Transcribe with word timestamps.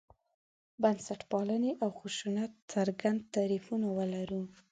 بنسټپالنې 0.81 1.71
او 1.83 1.89
خشونت 1.99 2.51
څرګند 2.73 3.19
تعریفونه 3.35 3.87
ولرو. 3.97 4.41